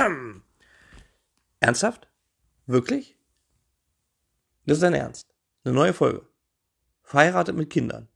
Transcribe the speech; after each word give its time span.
Ernsthaft? 1.60 2.08
Wirklich? 2.66 3.16
Das 4.66 4.78
ist 4.78 4.82
dein 4.82 4.94
Ernst. 4.94 5.26
Eine 5.64 5.74
neue 5.74 5.92
Folge. 5.92 6.26
Verheiratet 7.02 7.56
mit 7.56 7.70
Kindern. 7.70 8.08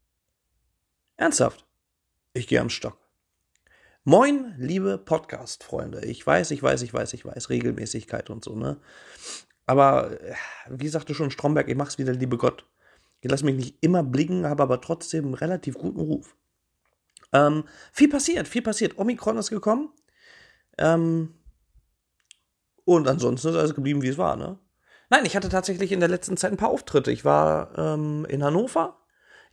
Ernsthaft? 1.16 1.66
Ich 2.32 2.46
gehe 2.46 2.60
am 2.60 2.70
Stock. 2.70 2.98
Moin, 4.04 4.54
liebe 4.58 4.98
Podcast-Freunde. 4.98 6.04
Ich 6.04 6.26
weiß, 6.26 6.50
ich 6.50 6.62
weiß, 6.62 6.82
ich 6.82 6.92
weiß, 6.92 7.12
ich 7.14 7.24
weiß, 7.24 7.50
Regelmäßigkeit 7.50 8.30
und 8.30 8.44
so, 8.44 8.54
ne? 8.54 8.78
Aber 9.66 10.20
äh, 10.20 10.34
wie 10.68 10.88
sagte 10.88 11.14
schon 11.14 11.30
Stromberg, 11.30 11.68
ich 11.68 11.76
mach's 11.76 11.98
wieder, 11.98 12.12
liebe 12.12 12.36
Gott. 12.36 12.66
Ich 13.20 13.30
lasse 13.30 13.44
mich 13.44 13.56
nicht 13.56 13.76
immer 13.80 14.02
blicken, 14.02 14.46
habe 14.46 14.62
aber 14.62 14.80
trotzdem 14.80 15.24
einen 15.26 15.34
relativ 15.34 15.74
guten 15.74 16.00
Ruf. 16.00 16.36
Ähm, 17.32 17.64
viel 17.92 18.10
passiert, 18.10 18.46
viel 18.46 18.62
passiert. 18.62 18.98
Omikron 18.98 19.38
ist 19.38 19.50
gekommen. 19.50 19.90
Ähm, 20.76 21.34
und 22.84 23.08
ansonsten 23.08 23.48
ist 23.48 23.56
alles 23.56 23.74
geblieben, 23.74 24.02
wie 24.02 24.08
es 24.08 24.18
war, 24.18 24.36
ne? 24.36 24.58
Nein, 25.10 25.26
ich 25.26 25.36
hatte 25.36 25.48
tatsächlich 25.48 25.92
in 25.92 26.00
der 26.00 26.08
letzten 26.08 26.36
Zeit 26.36 26.50
ein 26.50 26.56
paar 26.56 26.70
Auftritte. 26.70 27.12
Ich 27.12 27.24
war 27.24 27.78
ähm, 27.78 28.26
in 28.28 28.42
Hannover, 28.42 28.98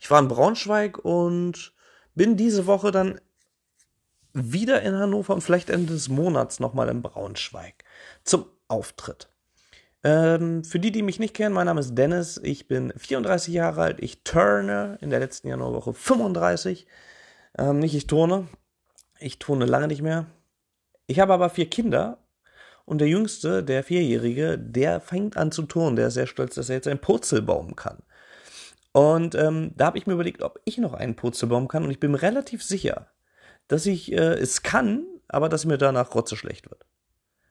ich 0.00 0.10
war 0.10 0.18
in 0.18 0.28
Braunschweig 0.28 0.98
und 0.98 1.74
bin 2.14 2.36
diese 2.36 2.66
Woche 2.66 2.90
dann 2.90 3.20
wieder 4.32 4.82
in 4.82 4.96
Hannover 4.96 5.34
und 5.34 5.42
vielleicht 5.42 5.70
Ende 5.70 5.92
des 5.92 6.08
Monats 6.08 6.58
nochmal 6.58 6.88
in 6.88 7.02
Braunschweig 7.02 7.84
zum 8.24 8.46
Auftritt. 8.68 9.28
Ähm, 10.04 10.64
für 10.64 10.80
die, 10.80 10.90
die 10.90 11.02
mich 11.02 11.20
nicht 11.20 11.34
kennen, 11.34 11.54
mein 11.54 11.66
Name 11.66 11.80
ist 11.80 11.94
Dennis, 11.94 12.40
ich 12.42 12.66
bin 12.66 12.92
34 12.96 13.54
Jahre 13.54 13.82
alt, 13.82 14.02
ich 14.02 14.24
turne 14.24 14.98
in 15.00 15.10
der 15.10 15.20
letzten 15.20 15.48
Januarwoche 15.48 15.92
35. 15.92 16.86
Ähm, 17.58 17.78
nicht 17.78 17.94
ich 17.94 18.06
turne, 18.06 18.48
ich 19.20 19.38
turne 19.38 19.66
lange 19.66 19.88
nicht 19.88 20.02
mehr. 20.02 20.26
Ich 21.06 21.20
habe 21.20 21.34
aber 21.34 21.50
vier 21.50 21.68
Kinder 21.68 22.18
und 22.84 22.98
der 22.98 23.08
Jüngste, 23.08 23.62
der 23.62 23.84
Vierjährige, 23.84 24.58
der 24.58 25.00
fängt 25.00 25.36
an 25.36 25.52
zu 25.52 25.62
turnen. 25.62 25.96
Der 25.96 26.08
ist 26.08 26.14
sehr 26.14 26.26
stolz, 26.26 26.54
dass 26.54 26.68
er 26.68 26.76
jetzt 26.76 26.88
einen 26.88 27.00
Purzelbaum 27.00 27.76
kann. 27.76 27.98
Und 28.92 29.34
ähm, 29.34 29.72
da 29.76 29.86
habe 29.86 29.98
ich 29.98 30.06
mir 30.06 30.14
überlegt, 30.14 30.42
ob 30.42 30.60
ich 30.64 30.78
noch 30.78 30.92
einen 30.94 31.16
Purzelbaum 31.16 31.68
kann. 31.68 31.84
Und 31.84 31.90
ich 31.90 32.00
bin 32.00 32.10
mir 32.10 32.22
relativ 32.22 32.62
sicher, 32.62 33.08
dass 33.68 33.86
ich 33.86 34.12
äh, 34.12 34.34
es 34.34 34.62
kann, 34.62 35.06
aber 35.28 35.48
dass 35.48 35.64
mir 35.64 35.78
danach 35.78 36.14
rotze 36.14 36.36
schlecht 36.36 36.70
wird. 36.70 36.84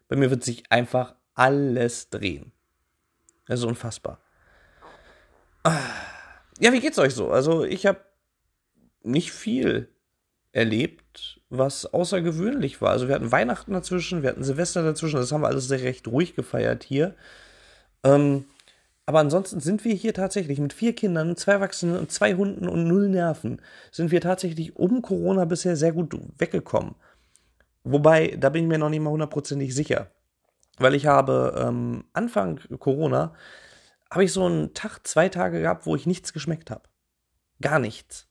Bei 0.08 0.16
mir 0.16 0.30
wird 0.30 0.44
sich 0.44 0.64
einfach 0.70 1.16
alles 1.34 2.10
drehen. 2.10 2.52
Das 3.48 3.60
ist 3.60 3.66
unfassbar. 3.66 4.20
Ja, 6.60 6.74
wie 6.74 6.80
geht's 6.80 7.00
euch 7.00 7.14
so? 7.14 7.32
Also, 7.32 7.64
ich 7.64 7.86
habe 7.86 8.00
nicht 9.04 9.32
viel 9.32 9.90
erlebt, 10.52 11.40
was 11.50 11.86
außergewöhnlich 11.86 12.82
war. 12.82 12.92
Also 12.92 13.08
wir 13.08 13.16
hatten 13.16 13.32
Weihnachten 13.32 13.74
dazwischen, 13.74 14.22
wir 14.22 14.30
hatten 14.30 14.44
Silvester 14.44 14.84
dazwischen, 14.84 15.18
das 15.18 15.32
haben 15.32 15.42
wir 15.42 15.48
alles 15.48 15.68
sehr 15.68 15.82
recht 15.82 16.08
ruhig 16.08 16.36
gefeiert 16.36 16.84
hier. 16.84 17.16
Ähm, 18.04 18.46
aber 19.06 19.20
ansonsten 19.20 19.60
sind 19.60 19.84
wir 19.84 19.94
hier 19.94 20.14
tatsächlich 20.14 20.60
mit 20.60 20.74
vier 20.74 20.94
Kindern, 20.94 21.36
zwei 21.36 21.54
Erwachsenen 21.54 21.98
und 21.98 22.12
zwei 22.12 22.36
Hunden 22.36 22.68
und 22.68 22.88
null 22.88 23.10
Nerven, 23.10 23.62
sind 23.92 24.12
wir 24.12 24.22
tatsächlich 24.22 24.76
um 24.76 25.02
Corona 25.02 25.46
bisher 25.46 25.76
sehr 25.76 25.92
gut 25.92 26.18
weggekommen. 26.38 26.96
Wobei, 27.84 28.38
da 28.40 28.50
bin 28.50 28.64
ich 28.64 28.70
mir 28.70 28.78
noch 28.78 28.90
nicht 28.90 29.02
mal 29.02 29.10
hundertprozentig 29.10 29.74
sicher. 29.74 30.12
Weil 30.78 30.96
ich 30.96 31.08
habe 31.08 31.56
ähm, 31.58 32.06
Anfang 32.14 32.60
Corona, 32.80 33.34
habe 34.10 34.24
ich 34.24 34.34
so 34.34 34.46
einen 34.46 34.74
Tag, 34.74 35.06
zwei 35.06 35.30
Tage 35.30 35.62
gehabt, 35.62 35.86
wo 35.86 35.96
ich 35.96 36.06
nichts 36.06 36.34
geschmeckt 36.34 36.72
habe. 36.72 36.84
Gar 37.62 37.80
nichts. 37.80 38.31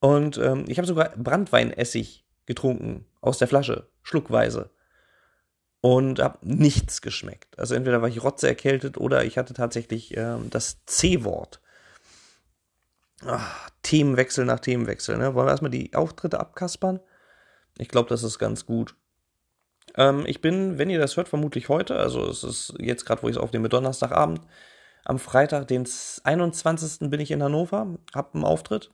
Und 0.00 0.38
ähm, 0.38 0.64
ich 0.66 0.78
habe 0.78 0.88
sogar 0.88 1.10
Brandweinessig 1.16 2.24
getrunken 2.46 3.06
aus 3.20 3.38
der 3.38 3.48
Flasche, 3.48 3.88
schluckweise. 4.02 4.70
Und 5.82 6.20
habe 6.20 6.38
nichts 6.42 7.00
geschmeckt. 7.00 7.58
Also 7.58 7.74
entweder 7.74 8.02
war 8.02 8.08
ich 8.08 8.22
rotze 8.22 8.48
erkältet 8.48 8.98
oder 8.98 9.24
ich 9.24 9.38
hatte 9.38 9.54
tatsächlich 9.54 10.14
ähm, 10.16 10.50
das 10.50 10.84
C-Wort. 10.84 11.60
Themenwechsel 13.82 14.44
nach 14.44 14.60
Themenwechsel. 14.60 15.16
Ne? 15.16 15.34
Wollen 15.34 15.46
wir 15.46 15.50
erstmal 15.50 15.70
die 15.70 15.94
Auftritte 15.94 16.40
abkaspern? 16.40 17.00
Ich 17.78 17.88
glaube, 17.88 18.08
das 18.08 18.22
ist 18.22 18.38
ganz 18.38 18.66
gut. 18.66 18.94
Ähm, 19.96 20.24
ich 20.26 20.40
bin, 20.40 20.78
wenn 20.78 20.90
ihr 20.90 20.98
das 20.98 21.16
hört, 21.16 21.28
vermutlich 21.28 21.68
heute, 21.68 21.96
also 21.96 22.28
es 22.28 22.44
ist 22.44 22.74
jetzt 22.78 23.04
gerade, 23.04 23.22
wo 23.22 23.28
ich 23.28 23.36
es 23.36 23.42
aufnehme, 23.42 23.68
Donnerstagabend. 23.68 24.40
Am 25.04 25.18
Freitag, 25.18 25.68
den 25.68 25.88
21. 26.24 27.10
bin 27.10 27.20
ich 27.20 27.30
in 27.30 27.42
Hannover, 27.42 27.98
hab 28.14 28.34
einen 28.34 28.44
Auftritt. 28.44 28.90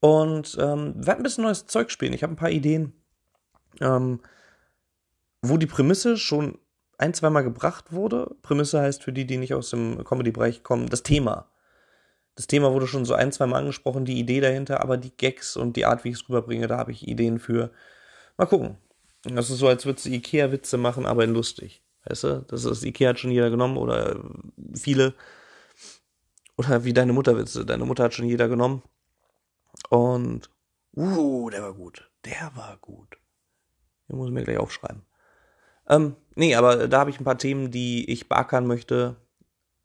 Und 0.00 0.56
ähm, 0.60 0.94
werde 0.96 1.20
ein 1.20 1.22
bisschen 1.22 1.44
neues 1.44 1.66
Zeug 1.66 1.90
spielen. 1.90 2.12
Ich 2.12 2.22
habe 2.22 2.32
ein 2.32 2.36
paar 2.36 2.50
Ideen, 2.50 2.92
ähm, 3.80 4.20
wo 5.42 5.56
die 5.56 5.66
Prämisse 5.66 6.16
schon 6.16 6.58
ein, 6.98 7.14
zweimal 7.14 7.44
gebracht 7.44 7.92
wurde. 7.92 8.36
Prämisse 8.42 8.80
heißt 8.80 9.02
für 9.02 9.12
die, 9.12 9.26
die 9.26 9.36
nicht 9.36 9.54
aus 9.54 9.70
dem 9.70 10.02
Comedy-Bereich 10.04 10.62
kommen, 10.62 10.88
das 10.88 11.02
Thema. 11.02 11.50
Das 12.34 12.46
Thema 12.46 12.72
wurde 12.72 12.86
schon 12.86 13.04
so 13.04 13.14
ein, 13.14 13.32
zweimal 13.32 13.60
angesprochen, 13.60 14.04
die 14.04 14.18
Idee 14.18 14.40
dahinter, 14.40 14.82
aber 14.82 14.98
die 14.98 15.16
Gags 15.16 15.56
und 15.56 15.76
die 15.76 15.86
Art, 15.86 16.04
wie 16.04 16.10
ich 16.10 16.16
es 16.16 16.28
rüberbringe, 16.28 16.66
da 16.66 16.76
habe 16.76 16.92
ich 16.92 17.08
Ideen 17.08 17.38
für. 17.38 17.70
Mal 18.36 18.46
gucken. 18.46 18.76
Das 19.22 19.50
ist 19.50 19.58
so, 19.58 19.68
als 19.68 19.86
würdest 19.86 20.06
du 20.06 20.10
Ikea-Witze 20.10 20.76
machen, 20.76 21.06
aber 21.06 21.24
in 21.24 21.32
lustig. 21.32 21.82
Weißt 22.04 22.24
du? 22.24 22.44
Das 22.48 22.64
ist, 22.64 22.84
Ikea 22.84 23.10
hat 23.10 23.18
schon 23.18 23.30
jeder 23.30 23.50
genommen 23.50 23.76
oder 23.76 24.22
viele. 24.74 25.14
Oder 26.56 26.84
wie 26.84 26.92
deine 26.92 27.12
Mutterwitze. 27.12 27.66
Deine 27.66 27.84
Mutter 27.84 28.04
hat 28.04 28.14
schon 28.14 28.28
jeder 28.28 28.48
genommen. 28.48 28.82
Und, 29.88 30.50
uh, 30.96 31.50
der 31.50 31.62
war 31.62 31.74
gut. 31.74 32.10
Der 32.24 32.52
war 32.54 32.76
gut. 32.78 33.18
Den 34.08 34.16
muss 34.16 34.28
ich 34.28 34.34
mir 34.34 34.44
gleich 34.44 34.58
aufschreiben. 34.58 35.02
Ähm, 35.88 36.16
nee, 36.34 36.54
aber 36.54 36.88
da 36.88 37.00
habe 37.00 37.10
ich 37.10 37.20
ein 37.20 37.24
paar 37.24 37.38
Themen, 37.38 37.70
die 37.70 38.10
ich 38.10 38.28
beackern 38.28 38.66
möchte. 38.66 39.16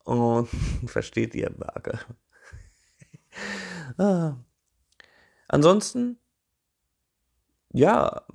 Und 0.03 0.49
versteht 0.85 1.35
ihr, 1.35 1.49
Beacker? 1.49 1.99
ah. 3.97 4.35
Ansonsten, 5.47 6.17
ja, 7.73 8.25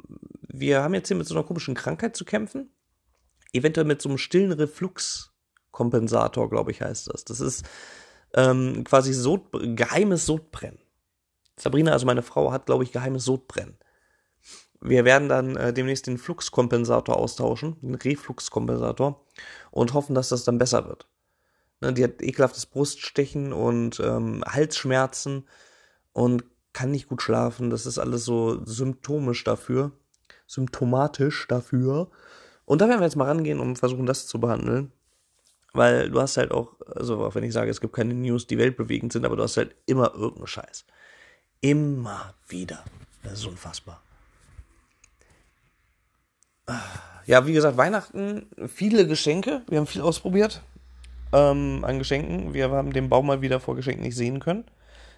wir 0.49 0.83
haben 0.83 0.95
jetzt 0.95 1.09
hier 1.09 1.17
mit 1.17 1.27
so 1.27 1.35
einer 1.35 1.45
komischen 1.45 1.75
Krankheit 1.75 2.15
zu 2.15 2.25
kämpfen. 2.25 2.71
Eventuell 3.53 3.87
mit 3.87 4.03
so 4.03 4.09
einem 4.09 4.19
stillen 4.19 4.53
Refluxkompensator, 4.53 6.51
glaube 6.51 6.71
ich, 6.71 6.83
heißt 6.83 7.09
das. 7.13 7.25
Das 7.25 7.41
ist 7.41 7.65
ähm, 8.35 8.85
quasi 8.85 9.13
Sod 9.13 9.49
geheimes 9.77 10.27
Sodbrennen. 10.27 10.79
Sabrina, 11.59 11.93
also 11.93 12.07
meine 12.07 12.23
Frau, 12.23 12.53
hat, 12.53 12.67
glaube 12.67 12.85
ich, 12.85 12.93
geheimes 12.93 13.25
Sodbrennen. 13.25 13.79
Wir 14.81 15.05
werden 15.05 15.29
dann 15.29 15.57
äh, 15.57 15.73
demnächst 15.73 16.07
den 16.07 16.19
Fluxkompensator 16.19 17.17
austauschen, 17.17 17.77
den 17.81 17.95
Refluxkompensator, 17.95 19.25
und 19.71 19.95
hoffen, 19.95 20.15
dass 20.15 20.29
das 20.29 20.45
dann 20.45 20.59
besser 20.59 20.87
wird. 20.87 21.09
Ne, 21.81 21.93
die 21.93 22.05
hat 22.05 22.23
ekelhaftes 22.23 22.67
Bruststechen 22.67 23.53
und 23.53 24.01
ähm, 24.01 24.43
Halsschmerzen 24.47 25.47
und 26.13 26.45
kann 26.73 26.91
nicht 26.91 27.09
gut 27.09 27.23
schlafen. 27.23 27.71
Das 27.71 27.87
ist 27.87 27.99
alles 27.99 28.25
so 28.25 28.65
symptomisch 28.65 29.45
dafür. 29.45 29.93
Symptomatisch 30.47 31.47
dafür. 31.49 32.11
Und 32.65 32.81
da 32.81 32.89
werden 32.89 33.01
wir 33.01 33.07
jetzt 33.07 33.17
mal 33.17 33.29
rangehen 33.29 33.61
und 33.61 33.79
versuchen, 33.79 34.07
das 34.07 34.27
zu 34.27 34.41
behandeln. 34.41 34.93
Weil 35.73 36.11
du 36.11 36.21
hast 36.21 36.37
halt 36.37 36.53
auch, 36.53 36.81
also 36.87 37.25
auch 37.25 37.35
wenn 37.35 37.45
ich 37.45 37.53
sage, 37.53 37.71
es 37.71 37.81
gibt 37.81 37.95
keine 37.95 38.15
News, 38.15 38.47
die 38.47 38.59
weltbewegend 38.59 39.13
sind, 39.13 39.27
aber 39.27 39.37
du 39.37 39.43
hast 39.43 39.59
halt 39.59 39.77
immer 39.87 40.15
irgendeinen 40.15 40.47
Scheiß. 40.47 40.87
Immer 41.61 42.35
wieder. 42.49 42.85
Das 43.23 43.35
ist 43.35 43.47
unfassbar. 43.47 44.01
Ja, 47.27 47.47
wie 47.47 47.53
gesagt, 47.53 47.77
Weihnachten, 47.77 48.47
viele 48.67 49.07
Geschenke. 49.07 49.63
Wir 49.69 49.79
haben 49.79 49.87
viel 49.87 50.03
ausprobiert 50.03 50.63
ähm, 51.33 51.85
an 51.85 51.99
Geschenken. 51.99 52.55
Wir 52.55 52.71
haben 52.71 52.93
den 52.93 53.09
Baum 53.09 53.27
mal 53.27 53.41
wieder 53.41 53.61
vor 53.61 53.77
Geschenken 53.77 54.05
nicht 54.05 54.17
sehen 54.17 54.41
können. 54.41 54.65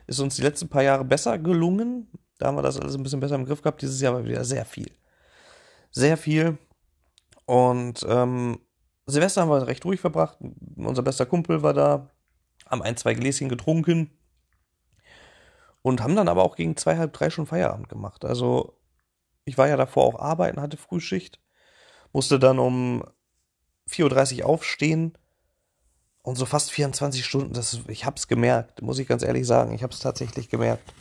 Ist 0.07 0.21
uns 0.21 0.37
die 0.37 0.43
letzten 0.43 0.69
paar 0.69 0.83
Jahre 0.83 1.05
besser 1.05 1.39
gelungen. 1.39 2.09
Da 2.39 2.47
haben 2.47 2.57
wir 2.57 2.63
das 2.63 2.79
alles 2.79 2.95
ein 2.95 3.03
bisschen 3.03 3.21
besser 3.21 3.35
im 3.35 3.45
Griff 3.45 3.63
gehabt. 3.63 3.83
Dieses 3.83 4.01
Jahr 4.01 4.15
war 4.15 4.25
wieder 4.25 4.45
sehr 4.45 4.65
viel. 4.65 4.91
Sehr 5.91 6.17
viel. 6.17 6.59
Und 7.47 8.05
ähm, 8.09 8.59
Silvester 9.07 9.43
haben 9.43 9.51
wir 9.51 9.67
recht 9.67 9.85
ruhig 9.85 10.01
verbracht. 10.01 10.39
Unser 10.77 11.03
bester 11.03 11.27
Kumpel 11.27 11.63
war 11.63 11.75
da. 11.75 12.11
Haben 12.67 12.83
ein, 12.83 12.97
zwei 12.97 13.15
Gläschen 13.15 13.49
getrunken. 13.49 14.11
Und 15.83 16.03
haben 16.03 16.17
dann 16.17 16.29
aber 16.29 16.43
auch 16.45 16.57
gegen 16.57 16.77
zwei, 16.77 16.97
halb 16.97 17.13
drei 17.13 17.31
schon 17.31 17.47
Feierabend 17.47 17.89
gemacht. 17.89 18.25
Also 18.25 18.79
ich 19.45 19.57
war 19.57 19.69
ja 19.69 19.77
davor 19.77 20.05
auch 20.05 20.19
arbeiten, 20.19 20.61
hatte 20.61 20.77
Frühschicht. 20.77 21.41
Musste 22.13 22.39
dann 22.39 22.59
um 22.59 23.05
4.30 23.89 24.41
Uhr 24.41 24.47
aufstehen. 24.47 25.17
Und 26.23 26.37
so 26.37 26.45
fast 26.45 26.71
24 26.73 27.25
Stunden, 27.25 27.55
das, 27.55 27.81
ich 27.89 28.05
hab's 28.05 28.29
gemerkt, 28.29 28.83
muss 28.83 28.99
ich 28.99 29.09
ganz 29.09 29.23
ehrlich 29.23 29.47
sagen. 29.47 29.73
Ich 29.73 29.83
hab's 29.83 30.01
tatsächlich 30.01 30.51
gemerkt. 30.51 30.93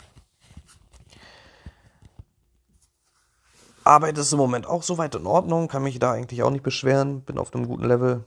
Arbeit 3.84 4.18
ist 4.18 4.32
im 4.32 4.38
Moment 4.38 4.66
auch 4.66 4.82
soweit 4.82 5.14
in 5.14 5.26
Ordnung, 5.26 5.68
kann 5.68 5.82
mich 5.82 5.98
da 5.98 6.12
eigentlich 6.12 6.42
auch 6.42 6.50
nicht 6.50 6.62
beschweren, 6.62 7.22
bin 7.22 7.38
auf 7.38 7.54
einem 7.54 7.66
guten 7.66 7.84
Level. 7.84 8.24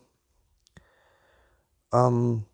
Ähm, 1.93 2.45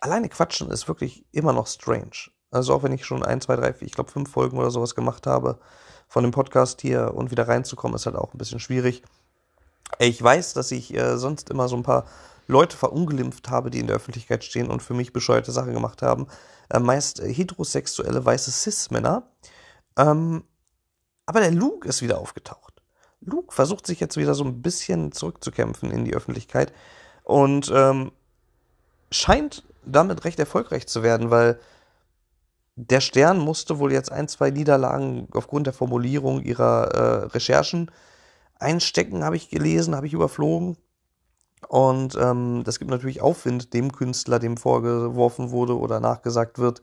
alleine 0.00 0.28
quatschen 0.28 0.70
ist 0.70 0.88
wirklich 0.88 1.24
immer 1.32 1.52
noch 1.52 1.66
strange. 1.66 2.30
Also 2.50 2.74
auch 2.74 2.82
wenn 2.82 2.92
ich 2.92 3.04
schon 3.04 3.24
ein, 3.24 3.40
zwei, 3.40 3.56
drei, 3.56 3.74
ich 3.80 3.92
glaube 3.92 4.10
fünf 4.10 4.30
Folgen 4.30 4.58
oder 4.58 4.70
sowas 4.70 4.94
gemacht 4.94 5.26
habe, 5.26 5.58
von 6.08 6.22
dem 6.22 6.32
Podcast 6.32 6.80
hier 6.80 7.14
und 7.14 7.30
wieder 7.30 7.46
reinzukommen, 7.46 7.94
ist 7.94 8.06
halt 8.06 8.16
auch 8.16 8.32
ein 8.32 8.38
bisschen 8.38 8.60
schwierig. 8.60 9.02
Ich 9.98 10.22
weiß, 10.22 10.54
dass 10.54 10.70
ich 10.70 10.94
äh, 10.94 11.18
sonst 11.18 11.50
immer 11.50 11.68
so 11.68 11.76
ein 11.76 11.82
paar 11.82 12.06
Leute 12.46 12.76
verunglimpft 12.76 13.50
habe, 13.50 13.70
die 13.70 13.78
in 13.78 13.86
der 13.86 13.96
Öffentlichkeit 13.96 14.42
stehen 14.42 14.70
und 14.70 14.82
für 14.82 14.94
mich 14.94 15.12
bescheuerte 15.12 15.52
Sachen 15.52 15.74
gemacht 15.74 16.00
haben. 16.02 16.26
Äh, 16.70 16.80
meist 16.80 17.20
heterosexuelle 17.20 18.24
weiße 18.24 18.50
Cis-Männer. 18.50 19.24
Ähm, 19.96 20.44
aber 21.26 21.40
der 21.40 21.50
Luke 21.50 21.86
ist 21.86 22.00
wieder 22.00 22.18
aufgetaucht. 22.18 22.82
Luke 23.20 23.54
versucht 23.54 23.86
sich 23.86 24.00
jetzt 24.00 24.16
wieder 24.16 24.34
so 24.34 24.44
ein 24.44 24.62
bisschen 24.62 25.12
zurückzukämpfen 25.12 25.90
in 25.90 26.04
die 26.04 26.14
Öffentlichkeit 26.14 26.72
und 27.24 27.70
ähm, 27.74 28.12
scheint 29.10 29.64
damit 29.84 30.24
recht 30.24 30.38
erfolgreich 30.38 30.86
zu 30.86 31.02
werden, 31.02 31.30
weil 31.30 31.58
der 32.80 33.00
Stern 33.00 33.38
musste 33.38 33.80
wohl 33.80 33.92
jetzt 33.92 34.12
ein, 34.12 34.28
zwei 34.28 34.50
Niederlagen 34.50 35.26
aufgrund 35.32 35.66
der 35.66 35.74
Formulierung 35.74 36.40
ihrer 36.42 36.84
äh, 36.94 37.24
Recherchen 37.26 37.90
einstecken, 38.54 39.24
habe 39.24 39.36
ich 39.36 39.50
gelesen, 39.50 39.96
habe 39.96 40.06
ich 40.06 40.12
überflogen. 40.12 40.76
Und 41.66 42.16
ähm, 42.20 42.62
das 42.64 42.78
gibt 42.78 42.92
natürlich 42.92 43.20
Aufwind 43.20 43.74
dem 43.74 43.90
Künstler, 43.90 44.38
dem 44.38 44.56
vorgeworfen 44.56 45.50
wurde 45.50 45.76
oder 45.76 45.98
nachgesagt 45.98 46.58
wird, 46.60 46.80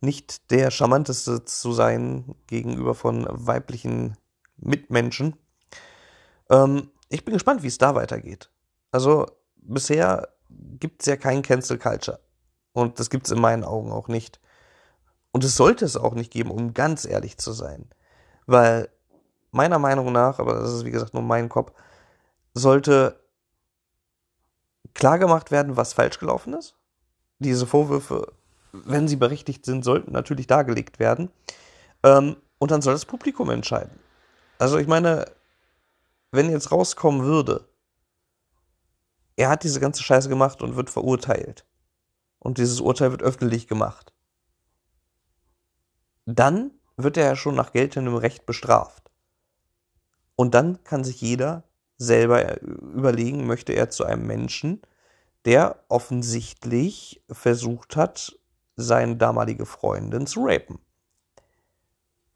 nicht 0.00 0.52
der 0.52 0.70
charmanteste 0.70 1.44
zu 1.44 1.72
sein 1.72 2.36
gegenüber 2.46 2.94
von 2.94 3.26
weiblichen 3.28 4.16
Mitmenschen. 4.56 5.34
Ähm, 6.48 6.90
ich 7.08 7.24
bin 7.24 7.34
gespannt, 7.34 7.64
wie 7.64 7.68
es 7.68 7.78
da 7.78 7.96
weitergeht. 7.96 8.50
Also 8.92 9.26
bisher 9.56 10.28
gibt 10.48 11.02
es 11.02 11.06
ja 11.06 11.16
kein 11.16 11.42
Cancel 11.42 11.78
Culture. 11.78 12.20
Und 12.72 13.00
das 13.00 13.10
gibt 13.10 13.26
es 13.26 13.32
in 13.32 13.40
meinen 13.40 13.64
Augen 13.64 13.90
auch 13.90 14.06
nicht. 14.06 14.40
Und 15.34 15.42
es 15.42 15.56
sollte 15.56 15.84
es 15.84 15.96
auch 15.96 16.14
nicht 16.14 16.30
geben, 16.30 16.52
um 16.52 16.74
ganz 16.74 17.04
ehrlich 17.04 17.38
zu 17.38 17.50
sein. 17.50 17.90
Weil 18.46 18.88
meiner 19.50 19.80
Meinung 19.80 20.12
nach, 20.12 20.38
aber 20.38 20.60
das 20.60 20.72
ist 20.72 20.84
wie 20.84 20.92
gesagt 20.92 21.12
nur 21.12 21.24
mein 21.24 21.48
Kopf, 21.48 21.72
sollte 22.54 23.18
klargemacht 24.94 25.50
werden, 25.50 25.76
was 25.76 25.92
falsch 25.92 26.20
gelaufen 26.20 26.54
ist. 26.54 26.76
Diese 27.40 27.66
Vorwürfe, 27.66 28.32
wenn 28.70 29.08
sie 29.08 29.16
berechtigt 29.16 29.64
sind, 29.64 29.84
sollten 29.84 30.12
natürlich 30.12 30.46
dargelegt 30.46 31.00
werden. 31.00 31.32
Ähm, 32.04 32.36
und 32.60 32.70
dann 32.70 32.80
soll 32.80 32.94
das 32.94 33.04
Publikum 33.04 33.50
entscheiden. 33.50 33.98
Also 34.58 34.78
ich 34.78 34.86
meine, 34.86 35.24
wenn 36.30 36.48
jetzt 36.48 36.70
rauskommen 36.70 37.24
würde, 37.24 37.66
er 39.34 39.48
hat 39.48 39.64
diese 39.64 39.80
ganze 39.80 40.04
Scheiße 40.04 40.28
gemacht 40.28 40.62
und 40.62 40.76
wird 40.76 40.90
verurteilt. 40.90 41.66
Und 42.38 42.58
dieses 42.58 42.78
Urteil 42.80 43.10
wird 43.10 43.24
öffentlich 43.24 43.66
gemacht. 43.66 44.13
Dann 46.26 46.70
wird 46.96 47.16
er 47.16 47.26
ja 47.26 47.36
schon 47.36 47.54
nach 47.54 47.72
geltendem 47.72 48.16
Recht 48.16 48.46
bestraft. 48.46 49.10
Und 50.36 50.54
dann 50.54 50.82
kann 50.84 51.04
sich 51.04 51.20
jeder 51.20 51.64
selber 51.96 52.60
überlegen, 52.60 53.46
möchte 53.46 53.72
er 53.72 53.90
zu 53.90 54.04
einem 54.04 54.26
Menschen, 54.26 54.82
der 55.44 55.84
offensichtlich 55.88 57.22
versucht 57.30 57.96
hat, 57.96 58.38
seine 58.76 59.16
damalige 59.16 59.66
Freundin 59.66 60.26
zu 60.26 60.44
rapen. 60.44 60.78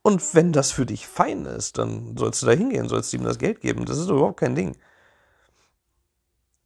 Und 0.03 0.35
wenn 0.35 0.53
das 0.53 0.71
für 0.71 0.87
dich 0.87 1.07
fein 1.07 1.45
ist, 1.45 1.79
dann 1.79 2.17
sollst 2.17 2.43
du 2.43 2.47
da 2.47 2.53
hingehen, 2.53 2.89
sollst 2.89 3.13
ihm 3.13 3.25
das 3.25 3.39
Geld 3.39 3.61
geben. 3.61 3.85
Das 3.85 3.99
ist 3.99 4.09
überhaupt 4.09 4.41
kein 4.41 4.55
Ding. 4.55 4.77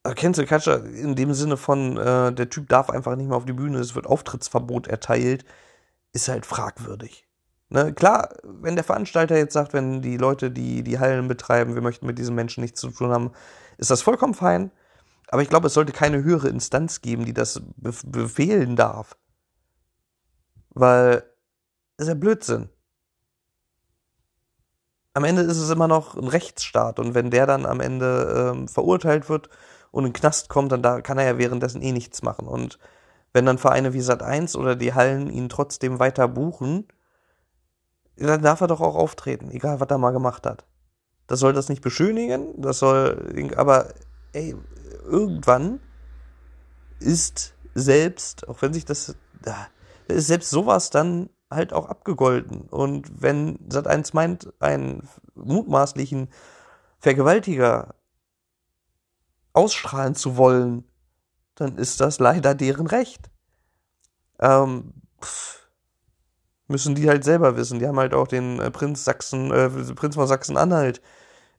Cancel 0.03 0.47
Culture 0.47 0.79
in 0.79 1.15
dem 1.15 1.33
Sinne 1.33 1.57
von, 1.57 1.97
äh, 1.97 2.33
der 2.33 2.51
Typ 2.51 2.69
darf 2.69 2.91
einfach 2.91 3.17
nicht 3.17 3.29
mehr 3.29 3.37
auf 3.37 3.45
die 3.45 3.53
Bühne, 3.53 3.79
es 3.79 3.95
wird 3.95 4.07
Auftrittsverbot 4.07 4.89
erteilt, 4.89 5.45
ist 6.13 6.29
halt 6.29 6.47
fragwürdig. 6.47 7.27
Ne, 7.69 7.95
klar, 7.95 8.29
wenn 8.43 8.75
der 8.75 8.85
Veranstalter 8.85 9.37
jetzt 9.39 9.55
sagt, 9.55 9.73
wenn 9.73 10.03
die 10.03 10.19
Leute, 10.19 10.51
die 10.51 10.83
die 10.83 10.99
Hallen 10.99 11.27
betreiben, 11.27 11.75
wir 11.75 11.81
möchten 11.81 12.05
mit 12.05 12.19
diesen 12.19 12.35
Menschen 12.35 12.61
nichts 12.61 12.81
zu 12.81 12.91
tun 12.91 13.11
haben, 13.11 13.33
ist 13.79 13.91
das 13.91 14.03
vollkommen 14.03 14.35
fein. 14.35 14.71
Aber 15.29 15.41
ich 15.41 15.49
glaube, 15.49 15.69
es 15.69 15.75
sollte 15.75 15.93
keine 15.93 16.23
höhere 16.23 16.49
Instanz 16.49 17.01
geben, 17.01 17.25
die 17.25 17.33
das 17.33 17.63
befehlen 17.77 18.77
darf. 18.77 19.17
Weil, 20.69 21.25
ist 21.97 22.09
ja 22.09 22.15
Blödsinn. 22.15 22.69
Am 25.15 25.25
Ende 25.25 25.41
ist 25.41 25.57
es 25.57 25.71
immer 25.71 25.89
noch 25.89 26.15
ein 26.15 26.29
Rechtsstaat 26.29 26.99
und 26.99 27.15
wenn 27.15 27.31
der 27.31 27.47
dann 27.47 27.65
am 27.65 27.81
Ende 27.81 28.53
ähm, 28.55 28.69
verurteilt 28.69 29.31
wird 29.31 29.49
und 29.91 30.05
in 30.05 30.11
den 30.11 30.19
Knast 30.19 30.51
kommt, 30.51 30.73
dann 30.73 30.83
da 30.83 31.01
kann 31.01 31.17
er 31.17 31.25
ja 31.25 31.39
währenddessen 31.39 31.81
eh 31.81 31.93
nichts 31.93 32.23
machen. 32.23 32.47
Und 32.47 32.79
wenn 33.33 33.47
dann 33.47 33.59
Vereine 33.59 33.93
wie 33.93 34.01
Sat1 34.01 34.57
oder 34.57 34.77
die 34.77 34.95
Hallen 34.95 35.31
ihn 35.31 35.49
trotzdem 35.49 35.99
weiter 35.99 36.29
buchen, 36.29 36.87
dann 38.17 38.43
darf 38.43 38.61
er 38.61 38.67
doch 38.67 38.81
auch 38.81 38.95
auftreten, 38.95 39.51
egal 39.51 39.81
was 39.81 39.89
er 39.89 39.99
mal 39.99 40.11
gemacht 40.13 40.47
hat. 40.47 40.67
Das 41.27 41.41
soll 41.41 41.53
das 41.53 41.69
nicht 41.69 41.83
beschönigen, 41.83 42.61
das 42.61 42.79
soll, 42.79 43.51
aber 43.57 43.95
ey, 44.33 44.55
irgendwann 45.05 45.81
ist 47.01 47.55
selbst, 47.75 48.49
auch 48.49 48.61
wenn 48.61 48.73
sich 48.73 48.85
das, 48.85 49.17
da 49.41 49.69
ist 50.09 50.27
selbst 50.27 50.51
sowas 50.51 50.91
dann 50.91 51.31
halt 51.51 51.73
auch 51.73 51.87
abgegolten. 51.87 52.63
Und 52.63 53.23
wenn 53.23 53.59
Sat1 53.69 54.11
meint, 54.15 54.53
einen 54.61 55.09
mutmaßlichen 55.35 56.29
Vergewaltiger 56.99 57.95
ausstrahlen 59.53 60.15
zu 60.15 60.37
wollen, 60.37 60.85
dann 61.63 61.79
ist 61.79 62.01
das 62.01 62.19
leider 62.19 62.55
deren 62.55 62.87
Recht. 62.87 63.31
Ähm, 64.41 64.93
pff 65.23 65.63
müssen 66.73 66.97
die 66.97 67.09
halt 67.09 67.23
selber 67.23 67.57
wissen. 67.57 67.79
Die 67.79 67.87
haben 67.87 67.99
halt 67.99 68.15
auch 68.15 68.27
den 68.27 68.59
äh, 68.59 68.71
Prinz 68.73 69.05
Sachsen, 69.05 69.53
äh, 69.53 69.69
Prinz 69.95 70.17
von 70.17 70.27
Sachsen-Anhalt 70.27 71.01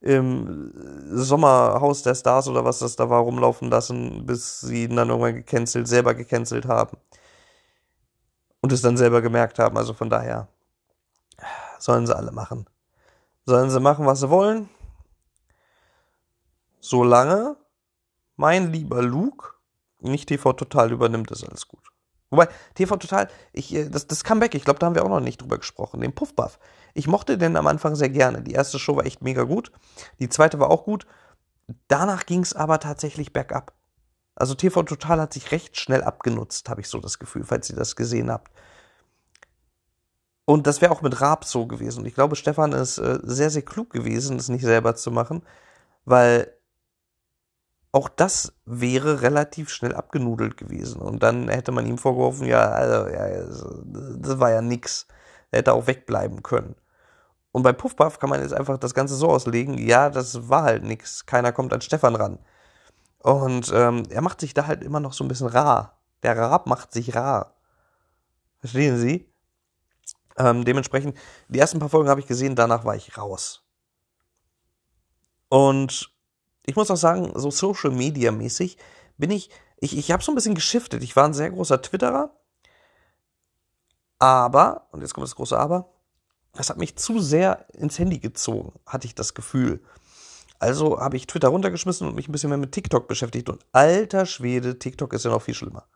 im 0.01 0.73
Sommerhaus 1.11 2.03
der 2.03 2.15
Stars 2.15 2.49
oder 2.49 2.65
was 2.65 2.79
das 2.79 2.97
da 2.97 3.09
war 3.09 3.21
rumlaufen 3.21 3.69
lassen, 3.69 4.25
bis 4.25 4.59
sie 4.59 4.83
ihn 4.83 4.97
dann 4.97 5.07
irgendwann 5.07 5.35
gecancelt, 5.35 5.87
selber 5.87 6.13
gecancelt 6.13 6.65
haben. 6.65 6.97
Und 8.59 8.73
es 8.73 8.81
dann 8.81 8.97
selber 8.97 9.21
gemerkt 9.21 9.59
haben. 9.59 9.77
Also 9.77 9.93
von 9.93 10.09
daher 10.09 10.49
sollen 11.79 12.05
sie 12.05 12.15
alle 12.15 12.33
machen. 12.33 12.65
Sollen 13.45 13.69
sie 13.69 13.79
machen, 13.79 14.05
was 14.05 14.19
sie 14.19 14.29
wollen. 14.29 14.69
Solange 16.81 17.55
mein 18.35 18.73
lieber 18.73 19.01
Luke 19.01 19.53
nicht 20.03 20.27
TV 20.27 20.53
Total 20.53 20.91
übernimmt, 20.91 21.31
ist 21.31 21.43
alles 21.43 21.67
gut. 21.67 21.83
Wobei, 22.29 22.47
TV 22.73 22.97
Total, 22.97 23.29
ich, 23.51 23.73
äh, 23.75 23.89
das, 23.89 24.07
das 24.07 24.23
Comeback, 24.23 24.55
ich 24.55 24.63
glaube, 24.63 24.79
da 24.79 24.87
haben 24.87 24.95
wir 24.95 25.05
auch 25.05 25.09
noch 25.09 25.19
nicht 25.19 25.41
drüber 25.41 25.57
gesprochen, 25.57 26.01
den 26.01 26.13
Puffbuff. 26.13 26.59
Ich 26.93 27.07
mochte 27.07 27.37
den 27.37 27.55
am 27.55 27.67
Anfang 27.67 27.95
sehr 27.95 28.09
gerne. 28.09 28.41
Die 28.41 28.53
erste 28.53 28.79
Show 28.79 28.95
war 28.95 29.05
echt 29.05 29.21
mega 29.21 29.43
gut. 29.43 29.71
Die 30.19 30.29
zweite 30.29 30.59
war 30.59 30.71
auch 30.71 30.83
gut. 30.83 31.05
Danach 31.87 32.25
ging 32.25 32.41
es 32.41 32.55
aber 32.55 32.79
tatsächlich 32.79 33.33
bergab. 33.33 33.73
Also 34.35 34.55
TV 34.55 34.81
Total 34.83 35.21
hat 35.21 35.33
sich 35.33 35.51
recht 35.51 35.77
schnell 35.77 36.03
abgenutzt, 36.03 36.69
habe 36.69 36.81
ich 36.81 36.89
so 36.89 36.99
das 36.99 37.19
Gefühl, 37.19 37.43
falls 37.45 37.69
ihr 37.69 37.75
das 37.75 37.95
gesehen 37.95 38.31
habt. 38.31 38.51
Und 40.45 40.67
das 40.67 40.81
wäre 40.81 40.91
auch 40.91 41.01
mit 41.01 41.21
Raab 41.21 41.45
so 41.45 41.67
gewesen. 41.67 41.99
Und 41.99 42.05
ich 42.05 42.15
glaube, 42.15 42.35
Stefan 42.35 42.73
ist 42.73 42.97
äh, 42.97 43.19
sehr, 43.21 43.49
sehr 43.49 43.61
klug 43.61 43.91
gewesen, 43.91 44.37
das 44.37 44.49
nicht 44.49 44.63
selber 44.63 44.95
zu 44.95 45.11
machen, 45.11 45.43
weil 46.05 46.51
auch 47.93 48.09
das 48.09 48.53
wäre 48.65 49.21
relativ 49.21 49.69
schnell 49.69 49.93
abgenudelt 49.93 50.57
gewesen. 50.57 50.99
Und 50.99 51.21
dann 51.21 51.47
hätte 51.47 51.71
man 51.71 51.85
ihm 51.85 51.99
vorgeworfen, 51.99 52.47
ja, 52.47 52.71
also, 52.71 53.07
ja, 53.07 53.45
das 54.17 54.39
war 54.39 54.51
ja 54.51 54.61
nix. 54.61 55.07
Er 55.51 55.59
hätte 55.59 55.73
auch 55.73 55.85
wegbleiben 55.85 56.41
können. 56.41 56.75
Und 57.51 57.61
bei 57.61 57.71
Puffpuff 57.71 58.17
kann 58.17 58.31
man 58.31 58.41
jetzt 58.41 58.53
einfach 58.53 58.79
das 58.79 58.95
Ganze 58.95 59.15
so 59.15 59.29
auslegen, 59.29 59.77
ja, 59.77 60.09
das 60.09 60.49
war 60.49 60.63
halt 60.63 60.83
nix. 60.83 61.27
Keiner 61.27 61.51
kommt 61.51 61.71
an 61.71 61.81
Stefan 61.81 62.15
ran. 62.15 62.39
Und 63.19 63.71
ähm, 63.71 64.03
er 64.09 64.21
macht 64.21 64.41
sich 64.41 64.55
da 64.55 64.65
halt 64.65 64.83
immer 64.83 64.99
noch 64.99 65.13
so 65.13 65.23
ein 65.23 65.27
bisschen 65.27 65.47
rar. 65.47 65.99
Der 66.23 66.35
Rab 66.35 66.65
macht 66.65 66.91
sich 66.93 67.15
rar. 67.15 67.55
Verstehen 68.59 68.97
Sie? 68.97 69.31
Ähm, 70.37 70.65
dementsprechend, 70.65 71.15
die 71.47 71.59
ersten 71.59 71.77
paar 71.77 71.89
Folgen 71.89 72.09
habe 72.09 72.21
ich 72.21 72.27
gesehen, 72.27 72.55
danach 72.55 72.85
war 72.85 72.95
ich 72.95 73.19
raus. 73.19 73.63
Und 75.49 76.12
ich 76.65 76.75
muss 76.75 76.91
auch 76.91 76.97
sagen, 76.97 77.31
so 77.35 77.51
Social 77.51 77.91
Media 77.91 78.31
mäßig 78.31 78.77
bin 79.17 79.31
ich, 79.31 79.49
ich, 79.77 79.97
ich 79.97 80.11
habe 80.11 80.23
so 80.23 80.31
ein 80.31 80.35
bisschen 80.35 80.55
geschiftet. 80.55 81.03
Ich 81.03 81.15
war 81.15 81.25
ein 81.25 81.33
sehr 81.33 81.51
großer 81.51 81.81
Twitterer. 81.81 82.35
Aber, 84.19 84.87
und 84.91 85.01
jetzt 85.01 85.13
kommt 85.13 85.27
das 85.27 85.35
große 85.35 85.57
Aber, 85.57 85.89
das 86.53 86.69
hat 86.69 86.77
mich 86.77 86.95
zu 86.95 87.19
sehr 87.19 87.65
ins 87.73 87.99
Handy 87.99 88.19
gezogen, 88.19 88.79
hatte 88.85 89.07
ich 89.07 89.15
das 89.15 89.33
Gefühl. 89.33 89.83
Also 90.59 90.99
habe 90.99 91.17
ich 91.17 91.27
Twitter 91.27 91.49
runtergeschmissen 91.49 92.07
und 92.07 92.15
mich 92.15 92.29
ein 92.29 92.31
bisschen 92.31 92.49
mehr 92.49 92.57
mit 92.57 92.71
TikTok 92.71 93.07
beschäftigt. 93.07 93.49
Und 93.49 93.65
alter 93.73 94.25
Schwede, 94.25 94.79
TikTok 94.79 95.11
ist 95.11 95.25
ja 95.25 95.31
noch 95.31 95.41
viel 95.41 95.55
schlimmer. 95.55 95.87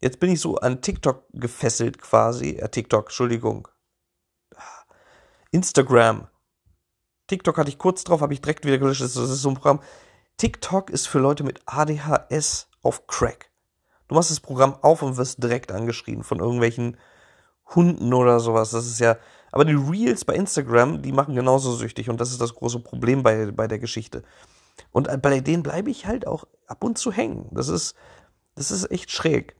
Jetzt 0.00 0.20
bin 0.20 0.30
ich 0.30 0.40
so 0.40 0.56
an 0.56 0.82
TikTok 0.82 1.24
gefesselt 1.32 1.98
quasi. 1.98 2.50
Äh, 2.50 2.68
TikTok, 2.68 3.06
Entschuldigung. 3.06 3.66
Instagram. 5.50 6.28
TikTok 7.28 7.56
hatte 7.58 7.70
ich 7.70 7.78
kurz 7.78 8.04
drauf, 8.04 8.20
habe 8.20 8.34
ich 8.34 8.40
direkt 8.40 8.64
wieder 8.64 8.78
gelöscht. 8.78 9.02
Das 9.02 9.16
ist 9.16 9.42
so 9.42 9.48
ein 9.48 9.54
Programm. 9.54 9.80
TikTok 10.38 10.90
ist 10.90 11.06
für 11.06 11.18
Leute 11.18 11.44
mit 11.44 11.60
ADHS 11.66 12.68
auf 12.82 13.06
Crack. 13.06 13.50
Du 14.08 14.14
machst 14.14 14.30
das 14.30 14.40
Programm 14.40 14.76
auf 14.82 15.02
und 15.02 15.16
wirst 15.16 15.42
direkt 15.42 15.70
angeschrien 15.70 16.22
von 16.22 16.40
irgendwelchen 16.40 16.96
Hunden 17.74 18.12
oder 18.14 18.40
sowas. 18.40 18.70
Das 18.70 18.86
ist 18.86 18.98
ja 18.98 19.16
Aber 19.52 19.64
die 19.64 19.74
Reels 19.74 20.24
bei 20.24 20.34
Instagram, 20.34 21.02
die 21.02 21.12
machen 21.12 21.34
genauso 21.34 21.72
süchtig 21.72 22.08
und 22.10 22.20
das 22.20 22.30
ist 22.30 22.40
das 22.40 22.54
große 22.54 22.80
Problem 22.80 23.22
bei, 23.22 23.50
bei 23.50 23.68
der 23.68 23.78
Geschichte. 23.78 24.22
Und 24.90 25.08
bei 25.22 25.40
denen 25.40 25.62
bleibe 25.62 25.90
ich 25.90 26.06
halt 26.06 26.26
auch 26.26 26.44
ab 26.66 26.84
und 26.84 26.98
zu 26.98 27.12
hängen. 27.12 27.48
Das 27.50 27.68
ist, 27.68 27.94
das 28.54 28.70
ist 28.70 28.90
echt 28.90 29.10
schräg. 29.10 29.56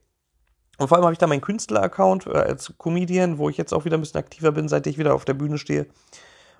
Und 0.77 0.87
vor 0.87 0.97
allem 0.97 1.03
habe 1.03 1.13
ich 1.13 1.19
da 1.19 1.27
meinen 1.27 1.41
Künstler-Account 1.41 2.27
äh, 2.27 2.31
als 2.31 2.73
Comedian, 2.77 3.37
wo 3.37 3.49
ich 3.49 3.57
jetzt 3.57 3.73
auch 3.73 3.83
wieder 3.83 3.97
ein 3.97 4.01
bisschen 4.01 4.19
aktiver 4.19 4.53
bin, 4.53 4.69
seit 4.69 4.87
ich 4.87 4.97
wieder 4.97 5.13
auf 5.13 5.25
der 5.25 5.33
Bühne 5.33 5.57
stehe. 5.57 5.87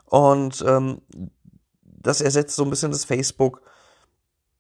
Und 0.10 0.64
ähm, 0.68 1.02
das 1.84 2.22
ersetzt 2.22 2.56
so 2.56 2.64
ein 2.64 2.70
bisschen 2.70 2.92
das 2.92 3.06
Facebook. 3.06 3.62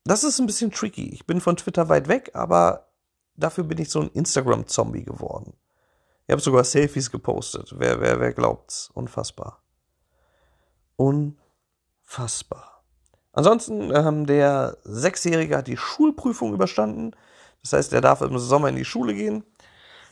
Das 0.03 0.23
ist 0.23 0.39
ein 0.39 0.45
bisschen 0.45 0.71
tricky. 0.71 1.09
Ich 1.09 1.25
bin 1.25 1.41
von 1.41 1.57
Twitter 1.57 1.89
weit 1.89 2.07
weg, 2.07 2.31
aber 2.33 2.87
dafür 3.35 3.63
bin 3.63 3.79
ich 3.79 3.89
so 3.89 4.01
ein 4.01 4.09
Instagram-Zombie 4.09 5.03
geworden. 5.03 5.53
Ich 6.27 6.31
habe 6.31 6.41
sogar 6.41 6.63
Selfies 6.63 7.09
gepostet. 7.09 7.73
Wer, 7.77 7.99
wer, 8.01 8.19
wer 8.19 8.33
glaubt's? 8.33 8.91
Unfassbar. 8.93 9.63
Unfassbar. 10.95 12.83
Ansonsten, 13.31 13.91
ähm, 13.95 14.25
der 14.25 14.77
Sechsjährige 14.83 15.57
hat 15.57 15.67
die 15.67 15.77
Schulprüfung 15.77 16.53
überstanden. 16.53 17.15
Das 17.63 17.73
heißt, 17.73 17.93
er 17.93 18.01
darf 18.01 18.21
im 18.21 18.37
Sommer 18.37 18.69
in 18.69 18.75
die 18.75 18.85
Schule 18.85 19.13
gehen. 19.13 19.43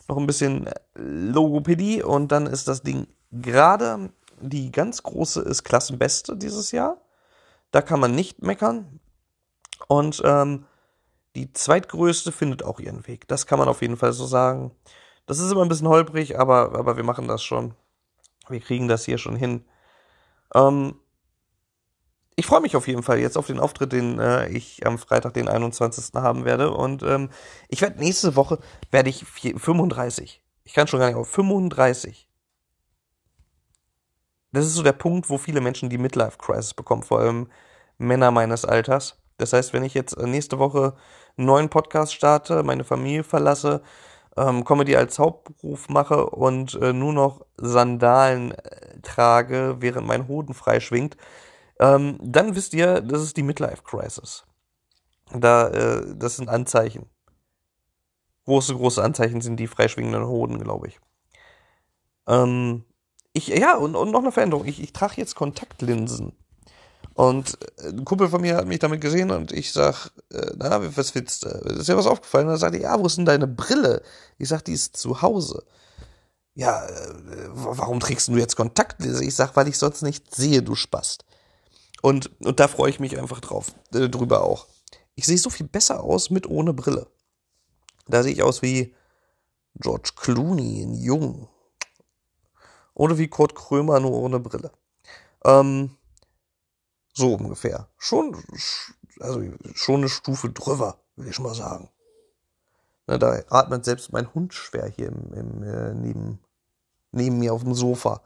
Noch 0.08 0.17
ein 0.17 0.27
bisschen 0.27 0.70
Logopädie 0.96 2.01
und 2.01 2.32
dann 2.32 2.48
ist 2.48 2.67
das 2.67 2.82
Ding 2.82 3.08
gerade. 3.32 4.10
Die 4.39 4.72
ganz 4.72 5.03
große 5.03 5.41
ist 5.41 5.63
Klassenbeste 5.63 6.38
dieses 6.38 6.72
Jahr. 6.72 7.01
Da 7.72 7.82
kann 7.82 8.00
man 8.00 8.13
nicht 8.13 8.41
meckern. 8.41 9.00
Und 9.88 10.22
ähm, 10.25 10.65
die 11.36 11.51
zweitgrößte 11.53 12.32
findet 12.32 12.63
auch 12.63 12.79
ihren 12.79 13.08
Weg. 13.08 13.27
Das 13.27 13.46
kann 13.46 13.60
man 13.60 13.67
auf 13.67 13.82
jeden 13.82 13.98
Fall 13.98 14.13
so 14.13 14.25
sagen. 14.25 14.72
Das 15.25 15.39
ist 15.39 15.51
immer 15.51 15.63
ein 15.63 15.70
bisschen 15.70 15.88
holprig, 15.88 16.39
aber, 16.39 16.74
aber 16.75 16.98
wir 16.98 17.03
machen 17.03 17.27
das 17.27 17.44
schon. 17.44 17.75
Wir 18.48 18.62
kriegen 18.62 18.88
das 18.88 19.06
hier 19.06 19.17
schon 19.17 19.36
hin. 19.36 19.65
Ähm, 20.56 20.96
ich 22.36 22.46
freue 22.46 22.62
mich 22.62 22.75
auf 22.75 22.88
jeden 22.88 23.03
Fall 23.03 23.17
jetzt 23.20 23.38
auf 23.38 23.48
den 23.48 23.60
Auftritt, 23.60 23.91
den 23.91 24.20
äh, 24.20 24.48
ich 24.50 24.86
am 24.86 25.00
Freitag, 25.00 25.34
den 25.34 25.48
21. 25.48 26.13
haben 26.13 26.46
werde. 26.46 26.72
Und 26.72 27.03
ähm, 27.03 27.29
ich 27.67 27.82
werde 27.82 28.00
nächste 28.00 28.36
Woche, 28.36 28.60
werde 28.91 29.10
ich 29.10 29.25
35. 29.25 30.44
Ich 30.63 30.74
kann 30.74 30.88
schon 30.88 31.00
gar 31.00 31.08
nicht 31.08 31.15
auf 31.15 31.29
35. 31.29 32.26
Das 34.51 34.65
ist 34.65 34.75
so 34.75 34.83
der 34.83 34.93
Punkt, 34.93 35.29
wo 35.29 35.37
viele 35.37 35.61
Menschen 35.61 35.89
die 35.89 35.97
Midlife-Crisis 35.97 36.73
bekommen, 36.73 37.03
vor 37.03 37.19
allem 37.19 37.47
Männer 37.97 38.31
meines 38.31 38.65
Alters. 38.65 39.17
Das 39.37 39.53
heißt, 39.53 39.73
wenn 39.73 39.83
ich 39.83 39.93
jetzt 39.93 40.13
äh, 40.17 40.25
nächste 40.25 40.59
Woche 40.59 40.95
einen 41.37 41.47
neuen 41.47 41.69
Podcast 41.69 42.13
starte, 42.13 42.63
meine 42.63 42.83
Familie 42.83 43.23
verlasse, 43.23 43.81
ähm, 44.35 44.63
Comedy 44.63 44.95
als 44.95 45.19
Hauptberuf 45.19 45.89
mache 45.89 46.27
und 46.27 46.75
äh, 46.75 46.93
nur 46.93 47.13
noch 47.13 47.45
Sandalen 47.57 48.51
äh, 48.51 48.99
trage, 49.01 49.77
während 49.79 50.07
mein 50.07 50.27
Hoden 50.27 50.53
freischwingt, 50.53 51.17
ähm, 51.79 52.17
dann 52.21 52.55
wisst 52.55 52.73
ihr, 52.73 53.01
das 53.01 53.21
ist 53.21 53.37
die 53.37 53.43
Midlife 53.43 53.83
Crisis. 53.83 54.45
Da, 55.31 55.67
äh, 55.69 56.15
das 56.15 56.37
sind 56.37 56.49
Anzeichen. 56.49 57.09
Große, 58.45 58.75
große 58.75 59.03
Anzeichen 59.03 59.41
sind 59.41 59.57
die 59.59 59.67
freischwingenden 59.67 60.25
Hoden, 60.25 60.57
glaube 60.59 60.87
ich. 60.87 60.99
Ähm, 62.27 62.85
ich, 63.38 63.48
ja, 63.48 63.75
und, 63.75 63.96
und 63.96 64.12
noch 64.12 64.22
eine 64.22 64.32
Veränderung. 64.32 64.65
Ich, 64.65 64.82
ich 64.82 64.94
trage 64.94 65.15
jetzt 65.17 65.36
Kontaktlinsen. 65.36 66.34
Und 67.13 67.58
äh, 67.77 67.89
ein 67.89 68.06
Kumpel 68.06 68.29
von 68.29 68.41
mir 68.41 68.58
hat 68.58 68.67
mich 68.67 68.79
damit 68.79 69.01
gesehen 69.01 69.32
und 69.32 69.51
ich 69.51 69.72
sag, 69.72 70.12
äh, 70.32 70.51
na, 70.56 70.96
was 70.96 71.15
willst 71.15 71.46
du? 71.46 71.50
Ist 71.50 71.88
dir 71.88 71.98
was 71.98 72.08
aufgefallen? 72.08 72.48
Und 72.48 72.53
er 72.53 72.58
sagte, 72.58 72.79
ja, 72.79 73.00
wo 73.00 73.06
ist 73.06 73.17
denn 73.17 73.25
deine 73.25 73.48
Brille? 73.48 74.01
Ich 74.38 74.50
sag, 74.50 74.63
die 74.65 74.74
ist 74.74 74.98
zu 74.98 75.22
Hause. 75.22 75.63
Ja, 76.53 76.86
äh, 76.86 77.13
warum 77.53 78.00
trägst 78.00 78.27
du 78.27 78.38
jetzt 78.38 78.56
Kontaktlinsen? 78.56 79.27
Ich 79.27 79.36
sag, 79.36 79.56
weil 79.56 79.67
ich 79.67 79.77
sonst 79.77 80.01
nicht 80.01 80.34
sehe, 80.36 80.62
du 80.62 80.75
Spast. 80.75 81.25
Und, 82.01 82.32
und 82.41 82.60
da 82.60 82.67
freue 82.67 82.89
ich 82.89 83.00
mich 83.00 83.17
einfach 83.17 83.39
drauf, 83.39 83.74
äh, 83.94 84.10
drüber 84.10 84.44
auch. 84.44 84.67
Ich 85.15 85.25
sehe 85.25 85.38
so 85.38 85.50
viel 85.50 85.67
besser 85.67 86.03
aus 86.03 86.29
mit 86.29 86.48
ohne 86.48 86.74
Brille. 86.74 87.08
Da 88.08 88.24
sehe 88.24 88.34
ich 88.34 88.44
aus 88.44 88.62
wie 88.62 88.94
George 89.75 90.12
Clooney 90.15 90.82
in 90.82 90.94
Jung. 90.94 91.50
Oder 92.97 93.19
wie 93.19 93.27
Kurt 93.27 93.53
Krömer 93.53 93.99
nur 93.99 94.13
ohne 94.13 94.39
Brille. 94.39 94.71
Ähm, 95.45 95.91
so 97.13 97.35
ungefähr. 97.35 97.87
Schon, 97.99 98.35
also 99.19 99.43
schon 99.75 99.97
eine 99.97 100.09
Stufe 100.09 100.49
drüber, 100.49 100.97
will 101.15 101.27
ich 101.27 101.39
mal 101.39 101.53
sagen. 101.53 101.89
Na, 103.05 103.19
da 103.19 103.39
atmet 103.49 103.85
selbst 103.85 104.11
mein 104.11 104.33
Hund 104.33 104.55
schwer 104.55 104.87
hier 104.87 105.09
im, 105.09 105.31
im, 105.31 105.63
äh, 105.63 105.93
neben, 105.93 106.39
neben 107.11 107.37
mir 107.37 107.53
auf 107.53 107.63
dem 107.63 107.75
Sofa. 107.75 108.23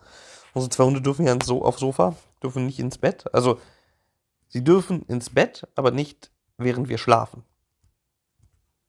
Unsere 0.54 0.70
zwei 0.70 0.86
Hunde 0.86 1.02
dürfen 1.02 1.28
ja 1.28 1.38
so 1.44 1.66
aufs 1.66 1.82
Sofa, 1.82 2.16
dürfen 2.42 2.66
nicht 2.66 2.80
ins 2.80 2.98
Bett. 2.98 3.26
Also 3.34 3.60
sie 4.48 4.64
dürfen 4.64 5.04
ins 5.04 5.30
Bett, 5.30 5.68
aber 5.76 5.92
nicht 5.92 6.32
während 6.58 6.88
wir 6.88 6.98
schlafen. 6.98 7.44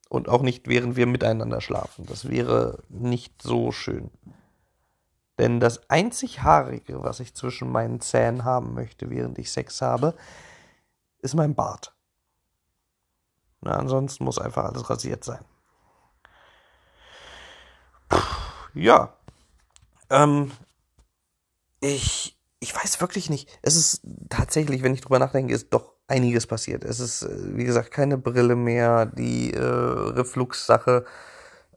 Und 0.08 0.28
auch 0.28 0.42
nicht 0.42 0.68
während 0.68 0.94
wir 0.94 1.08
miteinander 1.08 1.60
schlafen. 1.60 2.06
Das 2.06 2.28
wäre 2.28 2.84
nicht 2.88 3.42
so 3.42 3.72
schön. 3.72 4.12
Denn 5.38 5.60
das 5.60 5.88
einzig 5.90 6.42
Haarige, 6.42 7.02
was 7.02 7.20
ich 7.20 7.34
zwischen 7.34 7.70
meinen 7.70 8.00
Zähnen 8.00 8.44
haben 8.44 8.74
möchte, 8.74 9.10
während 9.10 9.38
ich 9.38 9.50
Sex 9.50 9.80
habe, 9.80 10.14
ist 11.20 11.34
mein 11.34 11.54
Bart. 11.54 11.94
Na, 13.60 13.76
ansonsten 13.76 14.24
muss 14.24 14.38
einfach 14.38 14.64
alles 14.64 14.90
rasiert 14.90 15.24
sein. 15.24 15.44
Puh, 18.08 18.18
ja. 18.74 19.16
Ähm, 20.10 20.50
ich, 21.80 22.38
ich 22.60 22.74
weiß 22.74 23.00
wirklich 23.00 23.30
nicht. 23.30 23.48
Es 23.62 23.76
ist 23.76 24.02
tatsächlich, 24.28 24.82
wenn 24.82 24.94
ich 24.94 25.00
drüber 25.00 25.18
nachdenke, 25.18 25.54
ist 25.54 25.72
doch 25.72 25.92
einiges 26.08 26.46
passiert. 26.46 26.84
Es 26.84 27.00
ist, 27.00 27.22
äh, 27.22 27.56
wie 27.56 27.64
gesagt, 27.64 27.90
keine 27.90 28.18
Brille 28.18 28.56
mehr, 28.56 29.06
die 29.06 29.54
äh, 29.54 29.60
Reflux-Sache. 29.60 31.04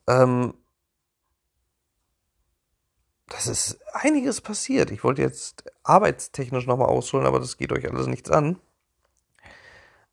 Ähm, 0.08 0.54
das 3.28 3.48
ist 3.48 3.80
einiges 3.94 4.42
passiert. 4.42 4.92
Ich 4.92 5.04
wollte 5.04 5.22
jetzt 5.22 5.64
arbeitstechnisch 5.84 6.68
nochmal 6.68 6.88
ausholen, 6.88 7.26
aber 7.26 7.40
das 7.40 7.58
geht 7.58 7.72
euch 7.72 7.90
alles 7.90 8.08
nichts 8.08 8.30
an. 8.30 8.60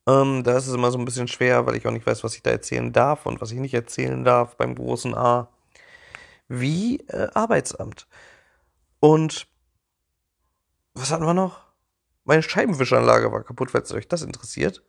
Ähm, 0.06 0.42
da 0.42 0.56
ist 0.56 0.66
es 0.66 0.74
immer 0.74 0.90
so 0.90 0.98
ein 0.98 1.04
bisschen 1.04 1.28
schwer, 1.28 1.66
weil 1.66 1.76
ich 1.76 1.86
auch 1.86 1.92
nicht 1.92 2.06
weiß, 2.06 2.24
was 2.24 2.34
ich 2.34 2.42
da 2.42 2.50
erzählen 2.50 2.92
darf 2.92 3.26
und 3.26 3.40
was 3.40 3.52
ich 3.52 3.58
nicht 3.58 3.74
erzählen 3.74 4.24
darf 4.24 4.56
beim 4.56 4.74
großen 4.74 5.14
A. 5.14 5.48
Wie 6.48 7.00
äh, 7.08 7.28
Arbeitsamt. 7.34 8.08
Und 8.98 9.46
was 10.94 11.10
hatten 11.10 11.24
wir 11.24 11.34
noch? 11.34 11.60
Meine 12.24 12.42
Scheibenwischanlage 12.42 13.30
war 13.32 13.42
kaputt, 13.42 13.70
falls 13.70 13.92
euch 13.92 14.08
das 14.08 14.22
interessiert. 14.22 14.82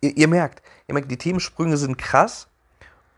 Ihr, 0.00 0.16
ihr, 0.16 0.28
merkt, 0.28 0.62
ihr 0.86 0.94
merkt, 0.94 1.10
die 1.10 1.18
Themensprünge 1.18 1.76
sind 1.76 1.98
krass 1.98 2.47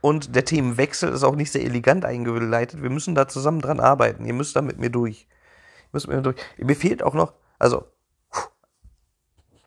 und 0.01 0.35
der 0.35 0.45
Themenwechsel 0.45 1.13
ist 1.13 1.25
auch 1.25 1.37
nicht 1.37 1.53
sehr 1.53 1.65
elegant 1.65 2.05
eingeleitet. 2.05 2.83
Wir 2.83 2.91
müssen 2.91 3.15
da 3.15 3.29
zusammen 3.29 3.61
dran 3.61 3.81
arbeiten. 3.81 4.25
Ihr 4.25 4.35
müsst 4.35 4.57
da 4.57 4.63
mit 4.63 4.79
mir 4.79 4.91
durch. 4.91 5.27
Ihr 5.29 5.89
müsst 5.93 6.09
mit 6.09 6.17
mir 6.17 6.23
durch. 6.23 6.37
Mir 6.59 6.77
fehlt 6.77 7.03
auch 7.03 7.15
noch, 7.15 7.35
also, 7.59 7.85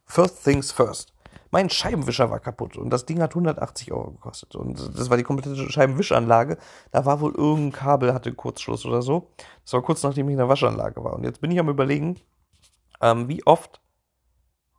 first 0.06 0.44
things 0.44 0.72
first. 0.72 1.14
Mein 1.52 1.70
Scheibenwischer 1.70 2.32
war 2.32 2.40
kaputt 2.40 2.78
und 2.78 2.90
das 2.90 3.06
Ding 3.06 3.22
hat 3.22 3.32
180 3.32 3.92
Euro 3.92 4.10
gekostet. 4.10 4.56
Und 4.56 4.98
das 4.98 5.12
war 5.12 5.18
die 5.18 5.24
komplette 5.24 5.56
Scheibenwischanlage. 5.70 6.58
Da 6.92 7.06
war 7.06 7.22
wohl 7.22 7.36
irgendein 7.36 7.72
Kabel, 7.72 8.12
hatte 8.12 8.34
Kurzschluss 8.34 8.88
oder 8.88 9.04
so. 9.04 9.30
Das 9.64 9.74
war 9.74 9.84
kurz 9.84 10.02
nachdem 10.02 10.30
ich 10.30 10.34
in 10.34 10.40
der 10.40 10.50
Waschanlage 10.50 11.04
war. 11.04 11.14
Und 11.14 11.26
jetzt 11.26 11.42
bin 11.42 11.52
ich 11.52 11.60
am 11.60 11.70
überlegen, 11.70 12.20
ähm, 13.02 13.28
wie 13.28 13.46
oft 13.46 13.82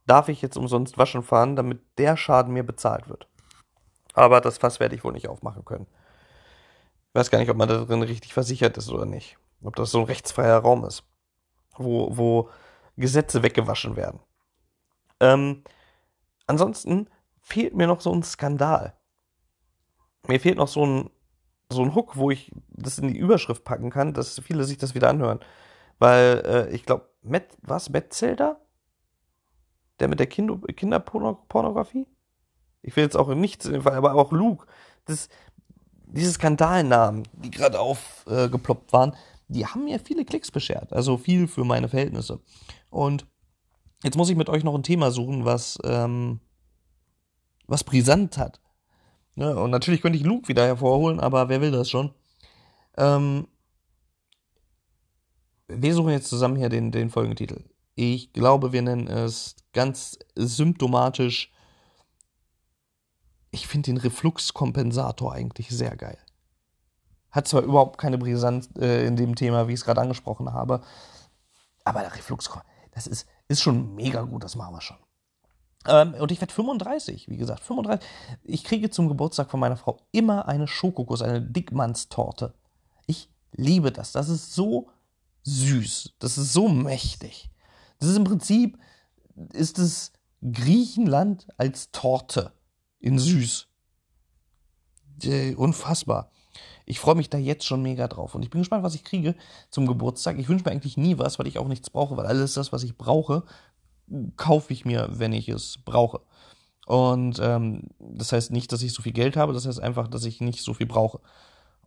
darf 0.07 0.29
ich 0.29 0.43
jetzt 0.43 0.57
umsonst 0.57 0.99
waschen 0.99 1.23
fahren, 1.23 1.55
damit 1.55 1.81
der 1.97 2.17
Schaden 2.17 2.53
mir 2.53 2.65
bezahlt 2.65 3.09
wird. 3.09 3.29
Aber 4.15 4.41
das 4.41 4.59
Fass 4.59 4.81
werde 4.81 4.95
ich 4.95 5.05
wohl 5.05 5.13
nicht 5.13 5.29
aufmachen 5.29 5.65
können. 5.65 5.87
Ich 7.09 7.15
weiß 7.15 7.31
gar 7.31 7.39
nicht, 7.39 7.51
ob 7.51 7.57
man 7.57 7.69
da 7.69 7.85
drin 7.85 8.03
richtig 8.03 8.33
versichert 8.33 8.77
ist 8.79 8.91
oder 8.91 9.05
nicht. 9.05 9.37
Ob 9.63 9.77
das 9.77 9.91
so 9.91 9.99
ein 9.99 10.05
rechtsfreier 10.05 10.59
Raum 10.59 10.85
ist, 10.85 11.05
wo, 11.77 12.17
wo 12.17 12.49
Gesetze 12.97 13.43
weggewaschen 13.43 13.97
werden. 13.97 14.21
Ähm, 15.21 15.65
ansonsten 16.47 17.09
fehlt 17.41 17.75
mir 17.75 17.87
noch 17.87 18.01
so 18.01 18.13
ein 18.13 18.23
Skandal. 18.23 18.95
Mir 20.27 20.41
fehlt 20.41 20.59
noch 20.59 20.69
so 20.69 20.87
ein, 20.87 21.11
so 21.71 21.83
ein 21.83 21.95
Hook, 21.95 22.17
wo 22.17 22.31
ich 22.31 22.51
das 22.69 22.99
in 22.99 23.09
die 23.09 23.19
Überschrift 23.19 23.65
packen 23.65 23.91
kann, 23.91 24.15
dass 24.15 24.39
viele 24.41 24.65
sich 24.65 24.79
das 24.79 24.95
wieder 24.95 25.09
anhören. 25.11 25.41
Weil 25.99 26.43
äh, 26.45 26.75
ich 26.75 26.85
glaube, 26.85 27.09
was? 27.63 27.91
Metzelder? 27.91 28.61
Der 30.01 30.09
mit 30.09 30.19
der 30.19 30.27
Kinder 30.27 30.59
Kinderpornografie? 30.75 32.07
Ich 32.85 32.95
will 32.97 33.05
jetzt 33.05 33.17
auch 33.17 33.35
nichts 33.35 33.65
in 33.65 33.73
dem 33.73 33.83
Fall, 33.83 33.95
aber 33.95 34.15
auch 34.15 34.31
Luke. 34.31 34.67
Das, 35.07 35.29
diese 36.07 36.33
Skandalnamen, 36.33 37.27
die 37.33 37.51
gerade 37.51 37.81
aufgeploppt 37.81 38.91
äh, 38.91 38.93
waren, 38.93 39.17
die 39.49 39.67
haben 39.67 39.85
mir 39.85 39.99
viele 39.99 40.25
Klicks 40.25 40.51
beschert. 40.51 40.93
Also 40.93 41.17
viel 41.17 41.49
für 41.49 41.65
meine 41.65 41.89
Verhältnisse. 41.89 42.41
Und 42.91 43.27
jetzt 44.03 44.17
muss 44.17 44.29
ich 44.29 44.37
mit 44.37 44.49
euch 44.49 44.65
noch 44.65 44.75
ein 44.75 44.83
Thema 44.83 45.11
suchen, 45.11 45.45
was, 45.45 45.79
ähm, 45.85 46.41
was 47.67 47.85
brisant 47.85 48.37
hat. 48.37 48.61
Ja, 49.37 49.53
und 49.55 49.71
natürlich 49.71 50.01
könnte 50.03 50.19
ich 50.19 50.25
Luke 50.25 50.49
wieder 50.49 50.67
hervorholen, 50.67 51.21
aber 51.21 51.49
wer 51.49 51.61
will 51.61 51.73
das 51.73 51.91
schon? 51.91 52.13
Ähm, 52.97 53.49
wir 55.69 55.95
suchen 55.95 56.11
jetzt 56.11 56.29
zusammen 56.29 56.57
hier 56.57 56.69
den, 56.69 56.93
den 56.93 57.11
Folgentitel. 57.11 57.65
Ich 57.95 58.33
glaube, 58.33 58.73
wir 58.73 58.83
nennen 58.83 59.09
es 59.09 59.57
ganz 59.73 60.19
symptomatisch. 60.35 61.51
Ich 63.55 63.69
finde 63.69 63.93
den 63.93 63.99
Refluxkompensator 63.99 65.33
eigentlich 65.33 65.71
sehr 65.71 65.95
geil. 65.97 66.19
Hat 67.31 67.47
zwar 67.47 67.63
überhaupt 67.63 67.99
keine 67.99 68.19
Brisanz 68.19 68.69
äh, 68.81 69.07
in 69.07 69.15
dem 69.15 69.37
Thema, 69.37 69.69
wie 69.69 69.75
ich 69.75 69.79
es 69.79 69.85
gerade 69.85 70.01
angesprochen 70.01 70.53
habe, 70.53 70.81
aber 71.85 72.01
der 72.01 72.17
Refluxkompensator, 72.17 72.91
das 72.91 73.07
ist, 73.07 73.29
ist 73.47 73.63
schon 73.63 73.95
mega 73.95 74.23
gut, 74.23 74.43
das 74.43 74.57
machen 74.57 74.75
wir 74.75 74.81
schon. 74.81 74.97
Ähm, 75.87 76.15
und 76.15 76.33
ich 76.33 76.41
werde 76.41 76.53
35, 76.53 77.29
wie 77.29 77.37
gesagt, 77.37 77.63
35. 77.63 78.09
Ich 78.43 78.65
kriege 78.65 78.91
zum 78.91 79.07
Geburtstag 79.07 79.53
von 79.53 79.61
meiner 79.61 79.77
Frau 79.77 79.99
immer 80.11 80.49
eine 80.49 80.67
Schokokuss, 80.67 81.23
eine 81.23 81.41
Dickmannstorte. 81.41 82.55
Ich 83.07 83.31
liebe 83.53 83.93
das. 83.93 84.11
Das 84.11 84.29
ist 84.29 84.53
so 84.53 84.89
süß. 85.45 86.15
Das 86.19 86.39
ist 86.39 86.53
so 86.53 86.69
mächtig. 86.69 87.51
Das 88.01 88.09
ist 88.09 88.17
im 88.17 88.25
Prinzip, 88.25 88.79
ist 89.53 89.79
es 89.79 90.11
Griechenland 90.43 91.47
als 91.57 91.93
Torte 91.93 92.53
in 93.05 93.19
süß. 93.19 93.69
Äh, 95.25 95.55
unfassbar. 95.55 96.31
Ich 96.87 97.01
freue 97.01 97.15
mich 97.15 97.29
da 97.29 97.37
jetzt 97.37 97.67
schon 97.67 97.83
mega 97.83 98.09
drauf. 98.09 98.35
Und 98.35 98.43
ich 98.43 98.51
bin 98.51 98.63
gespannt, 98.63 98.83
was 98.83 98.95
ich 98.95 99.05
kriege 99.05 99.35
zum 99.71 99.87
Geburtstag. 99.87 100.39
Ich 100.39 100.49
wünsche 100.49 100.65
mir 100.65 100.71
eigentlich 100.71 100.97
nie 100.97 101.19
was, 101.19 101.39
weil 101.39 101.47
ich 101.47 101.59
auch 101.59 101.69
nichts 101.69 101.91
brauche, 101.91 102.17
weil 102.17 102.27
alles 102.27 102.55
das, 102.55 102.73
was 102.73 102.83
ich 102.83 102.97
brauche, 102.97 103.45
kaufe 104.37 104.73
ich 104.73 104.85
mir, 104.87 105.09
wenn 105.11 105.33
ich 105.33 105.49
es 105.51 105.79
brauche. 105.85 106.21
Und 106.87 107.39
ähm, 107.43 107.89
das 107.99 108.33
heißt 108.33 108.51
nicht, 108.51 108.73
dass 108.73 108.83
ich 108.83 108.93
so 108.93 109.03
viel 109.03 109.13
Geld 109.13 109.37
habe, 109.37 109.53
das 109.53 109.67
heißt 109.67 109.81
einfach, 109.81 110.09
dass 110.09 110.25
ich 110.25 110.41
nicht 110.41 110.63
so 110.63 110.73
viel 110.75 110.87
brauche. 110.87 111.21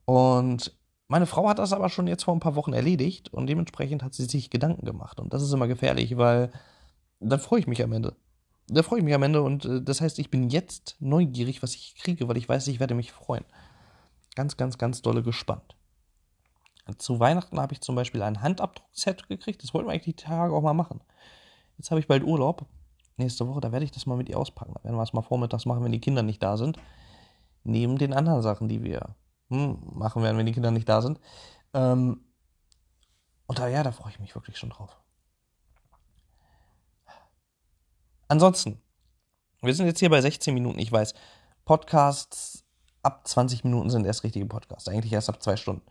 Und 0.05 0.75
meine 1.07 1.25
Frau 1.25 1.47
hat 1.49 1.59
das 1.59 1.73
aber 1.73 1.89
schon 1.89 2.07
jetzt 2.07 2.23
vor 2.23 2.35
ein 2.35 2.39
paar 2.39 2.55
Wochen 2.55 2.73
erledigt 2.73 3.33
und 3.33 3.47
dementsprechend 3.47 4.03
hat 4.03 4.13
sie 4.13 4.25
sich 4.25 4.49
Gedanken 4.49 4.85
gemacht. 4.85 5.19
Und 5.19 5.33
das 5.33 5.43
ist 5.43 5.53
immer 5.53 5.67
gefährlich, 5.67 6.17
weil 6.17 6.51
dann 7.19 7.39
freue 7.39 7.59
ich 7.59 7.67
mich 7.67 7.83
am 7.83 7.93
Ende. 7.93 8.15
Da 8.69 8.83
freue 8.83 8.99
ich 8.99 9.05
mich 9.05 9.13
am 9.13 9.23
Ende 9.23 9.41
und 9.41 9.65
äh, 9.65 9.81
das 9.81 10.01
heißt, 10.01 10.19
ich 10.19 10.29
bin 10.29 10.49
jetzt 10.49 10.97
neugierig, 10.99 11.63
was 11.63 11.73
ich 11.75 11.95
kriege, 11.95 12.27
weil 12.27 12.37
ich 12.37 12.49
weiß, 12.49 12.67
ich 12.67 12.79
werde 12.79 12.95
mich 12.95 13.11
freuen. 13.11 13.45
Ganz, 14.35 14.57
ganz, 14.57 14.77
ganz 14.77 15.01
dolle 15.01 15.23
gespannt. 15.23 15.75
Zu 16.97 17.19
Weihnachten 17.19 17.59
habe 17.59 17.73
ich 17.73 17.81
zum 17.81 17.95
Beispiel 17.95 18.21
ein 18.21 18.41
Handabdruckset 18.41 19.27
gekriegt. 19.27 19.63
Das 19.63 19.73
wollten 19.73 19.87
wir 19.87 19.93
eigentlich 19.93 20.15
die 20.15 20.23
Tage 20.23 20.53
auch 20.53 20.61
mal 20.61 20.73
machen. 20.73 21.01
Jetzt 21.77 21.91
habe 21.91 21.99
ich 21.99 22.07
bald 22.07 22.23
Urlaub. 22.23 22.65
Nächste 23.17 23.47
Woche, 23.47 23.61
da 23.61 23.71
werde 23.71 23.83
ich 23.83 23.91
das 23.91 24.05
mal 24.05 24.15
mit 24.15 24.29
ihr 24.29 24.37
auspacken. 24.37 24.73
Da 24.75 24.83
werden 24.83 24.95
wir 24.95 25.03
es 25.03 25.13
mal 25.13 25.21
vormittags 25.21 25.65
machen, 25.65 25.83
wenn 25.83 25.91
die 25.91 25.99
Kinder 25.99 26.23
nicht 26.23 26.41
da 26.41 26.55
sind. 26.55 26.77
Neben 27.63 27.97
den 27.97 28.13
anderen 28.13 28.41
Sachen, 28.41 28.69
die 28.69 28.83
wir 28.83 29.15
hm, 29.49 29.79
machen 29.93 30.23
werden, 30.23 30.37
wenn 30.37 30.45
die 30.45 30.53
Kinder 30.53 30.71
nicht 30.71 30.87
da 30.87 31.01
sind. 31.01 31.19
Ähm, 31.73 32.21
und 33.47 33.59
da, 33.59 33.67
ja, 33.67 33.83
da 33.83 33.91
freue 33.91 34.11
ich 34.11 34.19
mich 34.19 34.35
wirklich 34.35 34.57
schon 34.57 34.69
drauf. 34.69 34.97
Ansonsten, 38.27 38.81
wir 39.61 39.73
sind 39.73 39.85
jetzt 39.85 39.99
hier 39.99 40.09
bei 40.09 40.21
16 40.21 40.53
Minuten. 40.53 40.79
Ich 40.79 40.91
weiß, 40.91 41.13
Podcasts 41.65 42.63
ab 43.03 43.27
20 43.27 43.63
Minuten 43.63 43.89
sind 43.89 44.05
erst 44.05 44.23
richtige 44.23 44.45
Podcasts. 44.45 44.87
Eigentlich 44.87 45.13
erst 45.13 45.29
ab 45.29 45.41
zwei 45.41 45.55
Stunden. 45.55 45.83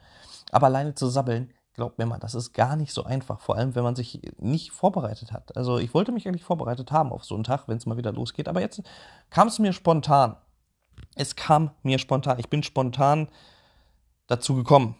Aber 0.50 0.66
alleine 0.66 0.95
zu 0.95 1.09
sabbeln 1.09 1.52
Glaubt 1.76 1.99
mir 1.99 2.07
mal, 2.07 2.19
das 2.19 2.35
ist 2.35 2.55
gar 2.55 2.75
nicht 2.75 2.95
so 2.95 3.05
einfach, 3.05 3.38
vor 3.38 3.57
allem 3.57 3.75
wenn 3.75 3.85
man 3.85 3.95
sich 3.95 4.23
nicht 4.38 4.71
vorbereitet 4.71 5.31
hat. 5.31 5.55
Also 5.59 5.76
ich 5.76 5.93
wollte 5.93 6.11
mich 6.11 6.26
eigentlich 6.26 6.43
vorbereitet 6.43 6.90
haben 6.90 7.12
auf 7.12 7.23
so 7.23 7.35
einen 7.35 7.45
Tag, 7.45 7.69
wenn 7.69 7.76
es 7.76 7.85
mal 7.85 7.99
wieder 7.99 8.12
losgeht, 8.12 8.49
aber 8.49 8.62
jetzt 8.62 8.83
kam 9.28 9.49
es 9.49 9.59
mir 9.59 9.75
spontan. 9.75 10.37
Es 11.16 11.37
kam 11.37 11.73
mir 11.83 11.99
spontan. 11.99 12.38
Ich 12.38 12.49
bin 12.49 12.62
spontan 12.62 13.28
dazu 14.26 14.55
gekommen. 14.55 14.97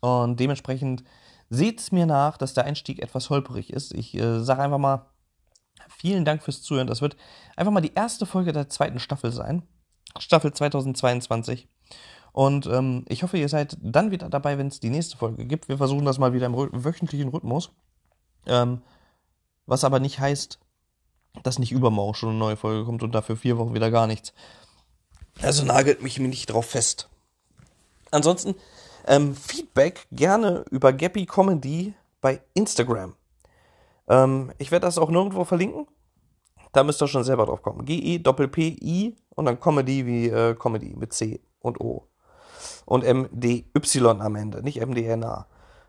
Und 0.00 0.40
dementsprechend 0.40 1.04
seht 1.48 1.78
es 1.78 1.92
mir 1.92 2.06
nach, 2.06 2.36
dass 2.38 2.54
der 2.54 2.64
Einstieg 2.64 3.00
etwas 3.00 3.30
holperig 3.30 3.72
ist. 3.72 3.94
Ich 3.94 4.12
äh, 4.16 4.40
sage 4.40 4.62
einfach 4.62 4.78
mal, 4.78 5.06
vielen 5.90 6.24
Dank 6.24 6.42
fürs 6.42 6.62
Zuhören. 6.62 6.86
Das 6.86 7.02
wird 7.02 7.16
einfach 7.56 7.72
mal 7.72 7.80
die 7.80 7.94
erste 7.94 8.26
Folge 8.26 8.52
der 8.52 8.68
zweiten 8.68 8.98
Staffel 8.98 9.32
sein. 9.32 9.62
Staffel 10.18 10.52
2022. 10.52 11.68
Und 12.32 12.66
ähm, 12.66 13.04
ich 13.08 13.22
hoffe, 13.22 13.38
ihr 13.38 13.48
seid 13.48 13.76
dann 13.80 14.10
wieder 14.10 14.28
dabei, 14.28 14.56
wenn 14.58 14.68
es 14.68 14.80
die 14.80 14.90
nächste 14.90 15.16
Folge 15.16 15.44
gibt. 15.46 15.68
Wir 15.68 15.78
versuchen 15.78 16.04
das 16.04 16.18
mal 16.18 16.32
wieder 16.32 16.46
im 16.46 16.54
wöchentlichen 16.54 17.28
Rhythmus. 17.28 17.70
Ähm, 18.46 18.82
was 19.66 19.84
aber 19.84 20.00
nicht 20.00 20.20
heißt, 20.20 20.58
dass 21.42 21.58
nicht 21.58 21.72
übermorgen 21.72 22.14
schon 22.14 22.30
eine 22.30 22.38
neue 22.38 22.56
Folge 22.56 22.84
kommt 22.84 23.02
und 23.02 23.14
dafür 23.14 23.36
vier 23.36 23.58
Wochen 23.58 23.74
wieder 23.74 23.90
gar 23.90 24.06
nichts. 24.06 24.32
Also 25.42 25.64
nagelt 25.64 26.02
mich 26.02 26.18
nicht 26.18 26.46
drauf 26.46 26.66
fest. 26.66 27.08
Ansonsten 28.10 28.54
ähm, 29.06 29.34
Feedback 29.34 30.06
gerne 30.12 30.64
über 30.70 30.92
Gappy 30.92 31.26
Comedy 31.26 31.94
bei 32.20 32.40
Instagram. 32.54 33.14
Ähm, 34.10 34.52
ich 34.58 34.70
werde 34.70 34.84
das 34.84 34.98
auch 34.98 35.08
nirgendwo 35.08 35.44
verlinken. 35.44 35.86
Da 36.72 36.84
müsst 36.84 37.02
ihr 37.02 37.08
schon 37.08 37.24
selber 37.24 37.46
drauf 37.46 37.62
kommen. 37.62 37.86
G-E-P-P-I 37.86 39.16
und 39.30 39.44
dann 39.46 39.58
Comedy 39.58 40.04
wie 40.06 40.28
äh, 40.28 40.54
Comedy 40.54 40.94
mit 40.94 41.14
C 41.14 41.40
und 41.60 41.80
O 41.80 42.10
und 42.90 43.04
MDY 43.04 43.64
am 44.18 44.34
Ende, 44.34 44.62
nicht 44.62 44.84
MDNA. 44.84 45.46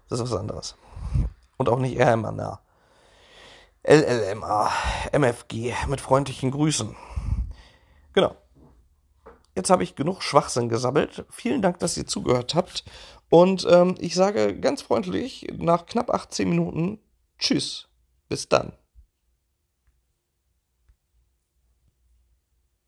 Das 0.08 0.20
ist 0.20 0.32
was 0.32 0.40
anderes. 0.40 0.76
Und 1.58 1.68
auch 1.68 1.80
nicht 1.80 2.00
RMNA. 2.00 2.62
LLMA, 3.84 4.70
MFG, 5.12 5.74
mit 5.88 6.00
freundlichen 6.00 6.52
Grüßen. 6.52 6.96
Genau. 8.14 8.36
Jetzt 9.56 9.70
habe 9.70 9.84
ich 9.84 9.96
genug 9.96 10.22
Schwachsinn 10.22 10.70
gesammelt. 10.70 11.26
Vielen 11.32 11.62
Dank, 11.62 11.80
dass 11.80 11.98
ihr 11.98 12.06
zugehört 12.06 12.54
habt. 12.54 12.86
Und 13.30 13.66
ähm, 13.70 13.96
ich 14.00 14.14
sage 14.14 14.60
ganz 14.60 14.82
freundlich 14.82 15.48
nach 15.58 15.88
knapp 15.88 16.12
18 16.12 16.50
Minuten 16.50 17.00
Tschüss. 17.40 17.91
Bis 18.32 18.48
dann. 18.48 18.72